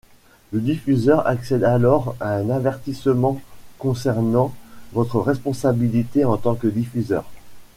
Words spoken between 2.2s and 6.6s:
un avertissement concernant votre responsabilités en tant